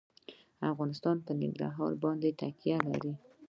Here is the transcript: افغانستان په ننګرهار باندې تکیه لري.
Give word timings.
افغانستان 0.71 1.15
په 1.25 1.31
ننګرهار 1.39 1.91
باندې 2.03 2.29
تکیه 2.39 2.77
لري. 2.87 3.13